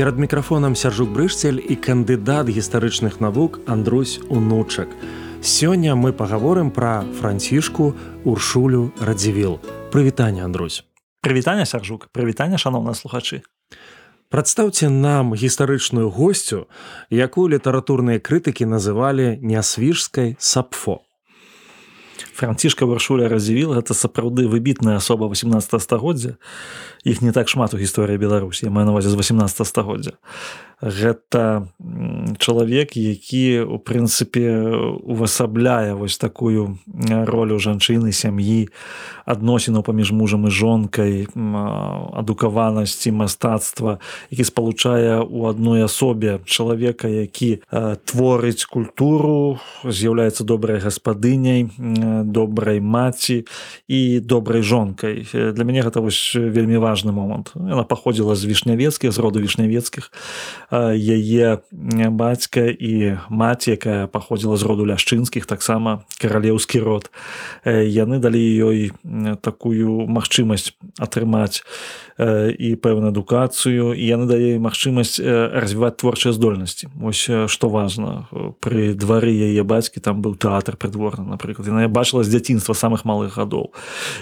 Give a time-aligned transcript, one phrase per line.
[0.00, 4.88] перад мікрафонам сяржук брышцель і кандыдат гістарычных навук Андрусь унучак.
[5.44, 7.92] Сёння мы пагаворым пра францішку
[8.24, 9.60] уршулю радзівіл.
[9.92, 10.84] Прывітанне Андрусь.
[11.20, 12.08] Прывітанне сяржук.
[12.16, 13.44] Прывітанне шаноўна слухачы.
[14.32, 16.64] Прадстаўце нам гістарычную госцю
[17.12, 21.04] якую літаратурныя крытыкі называлі нясвіжскай сапфо
[22.40, 26.40] францішка варшуля раздзівіл гэта сапраўды выбітная асоба 18 стагоддзя.
[27.04, 30.16] Іх не так шмат у гісторыі беларусі я маю навазе з 18 стагоддзя.
[30.80, 31.68] Гэта
[32.40, 34.64] чалавек які у прынцыпе
[35.04, 36.80] увасабляе вось такую
[37.28, 38.72] ролю жанчыны сям'і
[39.28, 41.28] адносіну паміж мужам і жонкай
[42.16, 44.00] адукаванасці мастацтва
[44.32, 47.60] які спалучае у адной асобе чалавека які
[48.08, 51.68] творыць культуру з'яўляецца добрай гаспадыняй
[52.30, 53.44] добрай маці
[53.88, 57.52] і добрай жонкай для мяне гэта вось вельмі важны момант.
[57.54, 60.12] Яна паходзіла з вішнявецкіх з роду вішнявецкіх.
[60.72, 61.58] Яе
[62.10, 67.10] бацька і маці якая паходзіла з роду ляшчынскіх таксама каралеўскі род.
[67.66, 68.92] Яны далі ёй
[69.40, 71.62] такую магчымасць атрымаць
[72.20, 76.88] і пэўную адукацыю і яны дае магчымасць развіваць творчыя здольнасці.
[77.00, 78.28] Ось што важна.
[78.60, 81.68] Пры двары яе бацькі там быў тэатр прыдворны напрыклад.
[81.68, 83.72] Яна бачыла з дзяцінства самых малых гадоў.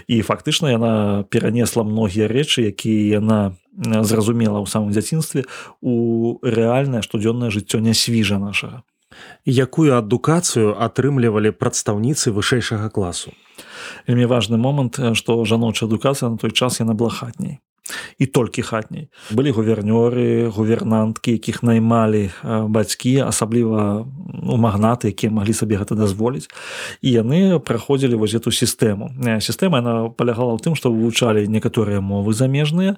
[0.08, 5.46] І фактычна яна перанесла многія рэчы якія яна зразумела ў самым дзяцінстве
[5.80, 8.82] у рэальнае штодзённае жыццё не свіжа нашага
[9.46, 13.32] якую адукацыю атрымлівалі прадстаўніцы вышэйшага класу?
[14.06, 17.58] Вельмі важны момант што жаночая адукацыя на той час яна была хатняй
[18.18, 19.08] і толькі хатняй.
[19.30, 24.06] Былі гувернёры гувернанткі якіх наймалі бацькі асабліва
[24.48, 26.48] у магнаты якія маглі сабе гэта дазволіць.
[27.02, 29.12] І яны праходзілі воз эту сістэму.
[29.40, 32.96] Сістэма она палягала ў тым што вывучалі некаторыя мовы замежныя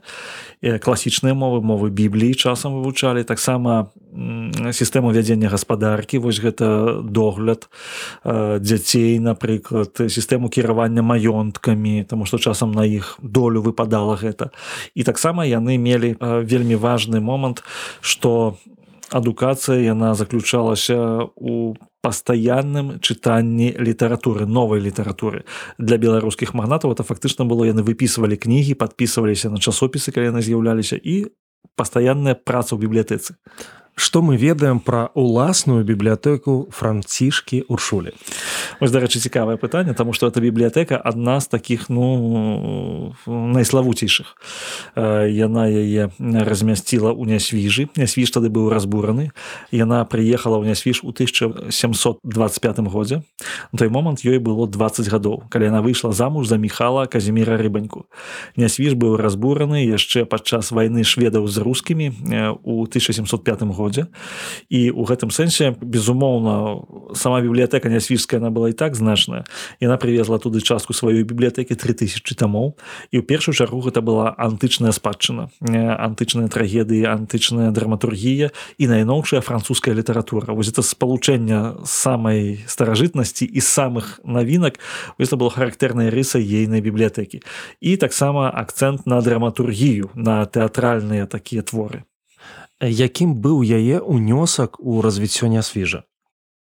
[0.61, 3.89] класічныя мовы мовы бібліі часам вывучалі таксама
[4.73, 7.69] сістэму вядзення гаспадаркі вось гэта догляд
[8.25, 14.51] дзяцей напрыклад сістэму кіравання маёнткамі тому што часам на іх долю выпадала гэта
[14.95, 17.63] і таксама яны мелі вельмі важны момант
[18.01, 18.57] что
[19.11, 25.45] адукацыя яна заключалася у пастаянным чытанні літаратуры новай літаратуры.
[25.77, 30.97] Для беларускіх магнатаў это фактычна было яны выпісывалі кнігі подписываліся на часопісы калі яны з'яўляліся
[30.97, 31.29] і
[31.77, 33.37] пастаянная праца ў бібліятэцы
[34.01, 38.17] што мы ведаем пра уласную бібліятэку францішкі уршулі?
[38.81, 44.41] Вось дарэчы цікавае пытанне тому что эта бібліятэка адна з таких ну найславуцейшых
[44.97, 47.93] яна яе размясціла ў нясвіжы.
[48.01, 49.37] Нясвіж тады быў разбураны.
[49.69, 52.25] Яна прыехала ў нясвіж у 1725
[52.89, 53.21] годзе.
[53.73, 58.09] На той момант ёй было 20 гадоў калі яна выйшла замуж за міхала казіміра рыбаньку.
[58.57, 62.17] Нясвіж быў разбураны яшчэ падчас вайны шведаў з рускімі
[62.65, 64.07] у 1705 годзе годзе
[64.71, 69.45] і у гэтым сэнсе безумоўна сама бібліятэка нясвіжская она была і так значная.
[69.81, 72.79] Яна привезла туды частку сваёй бібліятэкі 3000 тамоў.
[73.11, 79.95] І ў першую чаргу гэта была антычная спадчына антычныя трагедыі антычная драматургія і найноўшая французская
[79.95, 80.55] літаратура.
[80.55, 84.79] Вось это спалучэння самай старажытнасці і самых навінак
[85.19, 87.43] это было характэрнай рысай ейнай бібліятэкі.
[87.81, 92.05] І таксама акцэнт на драматургію на тэатральныя такія творы
[92.81, 96.05] якім быў яе ўнёсак у развіццё нясвіжа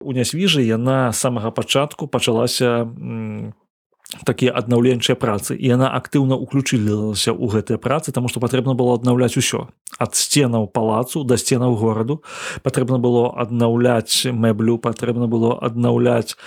[0.00, 2.88] у нясвіжы яна самага пачатку пачалася
[4.24, 5.52] такія аднаўленчыя працы.
[5.52, 9.69] І яна актыўна уключылася ў гэтыя працы таму што патрэбна было аднаўляць усё.
[10.00, 12.24] Ад сценаў палацу да сценаў гораду.
[12.65, 16.41] Патрэбна было аднаўляць мэблю патрэбна было аднаўляць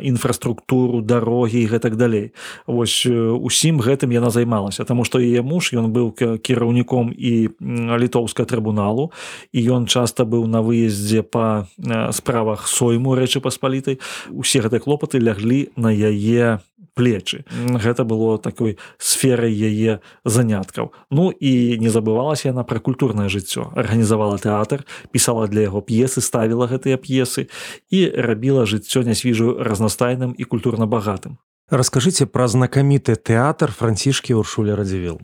[0.00, 2.32] інфраструктуру дарогі і гэтак далей.
[2.66, 7.52] Вось усім гэтым яна займалася таму што яе муж ён быў кіраўніком і
[8.00, 9.12] літоўска трыбуналу
[9.52, 11.68] і ён часта быў на выездзе па
[12.16, 14.00] справах сойму рэчы паспалітай.
[14.32, 16.64] Усе гэтыя клопаты ляглі на яе
[16.94, 17.44] плечы.
[17.50, 20.92] Гэта было такой сферай яе заняткаў.
[21.10, 23.74] Ну і не забывалася яна пра культурнае жыццё.
[23.74, 27.50] Арганізавала тэатр пісала для яго п'есы ставіла гэтыя п'есы
[27.90, 31.38] і рабіла жыццё нясвіжу разнастайным і культурна багатым.
[31.70, 35.20] Расскажыце пра знакаміты тэатр францішкі уршуля радзівіл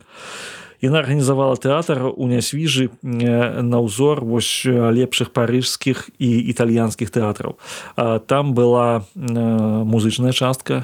[0.81, 7.61] яна арганізавала тэатр у нясвіжы на ўзор вось лепшых парыжскіх і італьянскіх тэатраў.
[8.25, 10.83] Там была музычная частка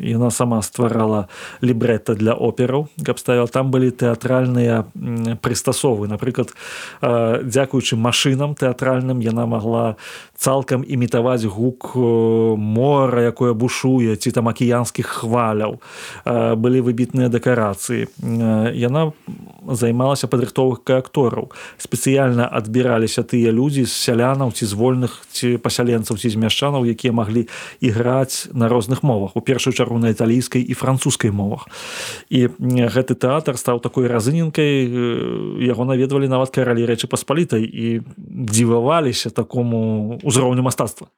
[0.00, 1.28] яна сама стварала
[1.60, 4.88] лібрэта для операў каб ставіла там былі тэатральныя
[5.44, 6.08] прыстасовы.
[6.08, 6.56] Напрыклад
[7.02, 9.96] дзякуючы машынам тэатральным яна могла
[10.36, 11.92] цалкам імітаваць гук
[12.56, 15.80] мора якое бушуе ці там акіянскіх хваляў.
[16.24, 18.08] Былі выбітныя дэкарацыі.
[18.72, 19.12] Яна
[19.66, 21.50] займалася падрыхтоўкай актораў.
[21.78, 27.12] Спецыяльна адбіраліся тыя людзі з сялянаў ці з вольных ці пасяленцаў ці з мяшчанаў якія
[27.12, 27.48] маглі
[27.80, 29.36] іграць на розных мовах.
[29.36, 31.66] У першую чаргу на італійскай і французскай мовах.
[32.30, 32.46] І
[32.92, 34.86] гэты тэатр стаў такой разыненкай
[35.66, 41.10] яго наведвалі нават каралі рэчы паспалітай і дзіваваліся такому ўзроўню мастацтва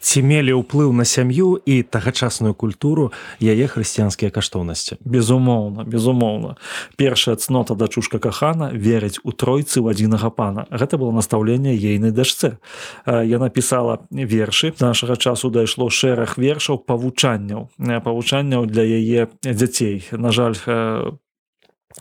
[0.00, 3.10] ці мелі ўплыў на сям'ю і тагачасную культуру
[3.42, 4.98] яе хрысціянскія каштоўнасці?
[5.04, 6.56] Безумоўна безумоўна.
[6.96, 10.66] Першая цнота дачушка кахана верыць у тройцы ў адзінага пана.
[10.70, 12.58] Гэта было настаўленне ейнай дачцэ
[13.06, 14.72] яна пісала вершы.
[14.80, 20.06] Нашага часу дайшло шэраг вершаў павучанняў павучанняў для яе дзяцей.
[20.12, 20.54] На жаль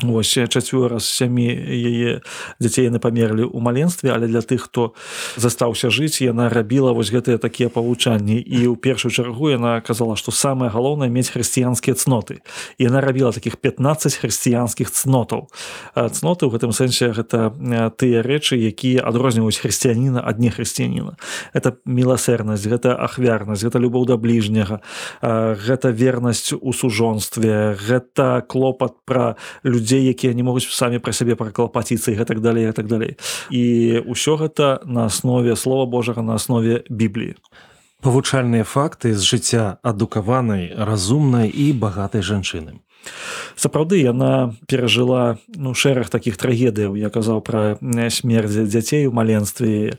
[0.04, 2.22] Вось чацвёра з сямі яе
[2.62, 4.94] дзяцей яны памерлі ў маленстве, але для тых, хто
[5.42, 10.30] застаўся жыць, яна рабіла вось гэтыя такія павучанні і ў першую чаргу яна казала, што
[10.30, 12.46] самае галоўнае мець хрысціянскія цноты.
[12.78, 15.50] І яна рабіла такіх 15 хрысціянскіх цнотаў.
[15.98, 17.58] Цноты ў гэтым сэнсе гэта
[17.98, 21.18] тыя рэчы, якія адрозніваюць хрысціяніна ад нехрысціяніна.
[21.58, 24.86] Это міласэрнасць, гэта ахвярнасць, гэта любоў да бліжняга,
[25.26, 31.40] гэта вернасць у сужонстве, гэта клопат пра людзей людзей якія не могуць самі пра сябе
[31.40, 33.16] праклапаціцца і гэтак далей так далей.
[33.48, 37.40] І ўсё гэта на аснове слова Божага на аснове бібліі.
[38.04, 42.84] Павучальныя факты з жыцця адукаванай разумнай і багатай жанчыны.
[43.56, 47.00] Сапраўды яна перажыла ну шэраг такіх трагедыяў.
[47.00, 47.80] Я казаў пра
[48.12, 49.96] смерць дзяцей у маленстве.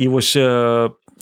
[0.00, 0.32] І вось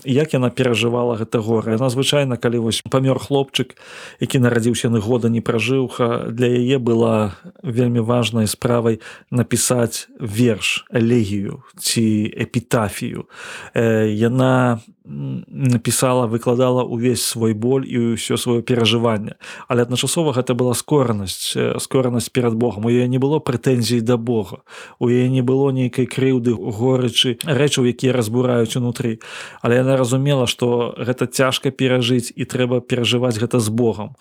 [0.05, 1.75] як яна перажывала гэта гора.
[1.75, 3.75] Яна звычайна калі вось памёр хлопчык
[4.19, 11.63] які нарадзіўся на года не пражыўха для яе была вельмі важнай справай напісаць верш элегію
[11.79, 13.25] ці эпітафію.
[13.73, 19.37] Э, яна напісала выкладала увесь свой боль і ўсё сваё перажыванне.
[19.67, 24.65] Але адначасова гэта была скоранасць скоранасць перад Богом у яе не было прэтэнзій да Бога.
[24.99, 29.21] У яе не было нейкай крыўды горычы рэчаў якія разбураюць унутры.
[29.61, 34.15] Але яна разумела што гэта цяжка перажыць і трэба перажываць гэта з Богом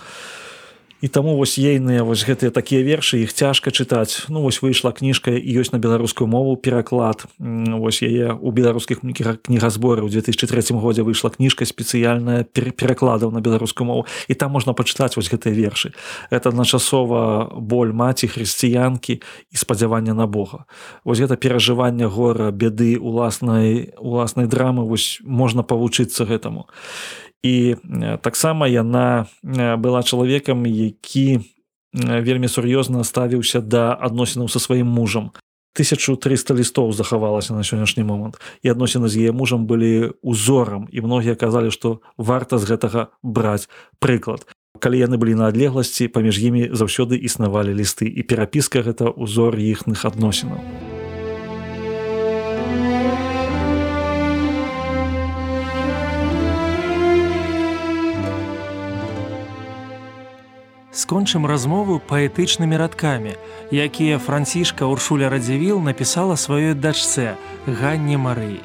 [1.05, 4.25] і таму вось ейныя вось гэтыя такія вершы іх цяжка чытаць.
[4.33, 7.29] Ну вось выйшла кніжка і ёсць на беларускую мову пераклад.
[7.37, 10.01] Вось яе у беларускіх кнігазборы.
[10.01, 14.09] Ў 2003 годзе выйшла кніжка спецыяльная перакладаў на беларускую мову.
[14.33, 15.93] І там можна пачытаць вось гэтыя вершы.
[16.33, 20.65] Это адначасова боль маці хрысціянкі і спадзявання на Бога.
[21.05, 26.65] Вось гэта перажыванне гора бяды уласнай уласнай драмы вось можна павучыцца гэтаму.
[26.65, 27.77] і і
[28.25, 31.45] таксама яна была чалавекам які
[31.93, 35.31] вельмі сур'ёзна ставіўся да адносінаў са сваім мужам.
[35.75, 38.41] 1300 лістоў захавалася на сённяшні момант.
[38.63, 43.69] І адносіны з яе мужам былі узорам і многія казалі што варта з гэтага браць
[43.99, 44.47] прыклад.
[44.79, 48.07] Калі яны былі на адлегласці паміж імі заўсёды існавалі лісты.
[48.07, 50.84] І перапіска гэта ўзор іхных адносінаў
[61.05, 63.37] скончым размову паэтычнымі радкамі,
[63.69, 67.37] якія францішка Уршуля Радзівіл напісала сваёй дачцэ
[67.69, 68.65] Ганне Марыі.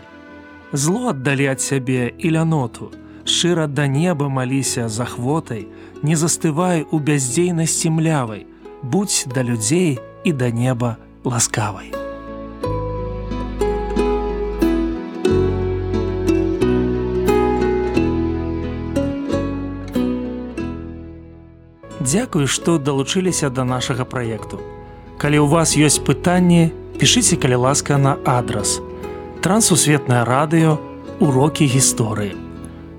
[0.72, 2.96] Зло аддалі ад сябе і ляноту,
[3.28, 5.68] шчыра да неба маліся за хвотай,
[6.02, 8.48] не застывай у бяздзейнасці млявай,
[8.84, 10.96] будь да людзей і да неба
[11.28, 11.99] ласкавай.
[22.10, 24.58] Дзякую, што далучыліся да нашага праекту.
[25.22, 28.80] Калі ў вас ёсць пытанні, пішыце калі ласка на адрас.
[29.46, 30.80] Трансусветнае радыё,
[31.22, 32.34] урокі гісторыі.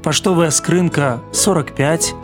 [0.07, 2.15] Паштовая скрынка 45,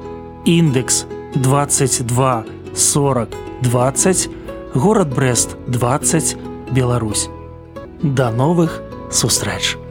[0.47, 3.35] індекс 22 40
[3.67, 4.31] 20,
[4.75, 6.37] горад Брест 20,
[6.71, 7.27] Беларусь.
[8.03, 8.79] Да новых
[9.11, 9.86] сустрэч!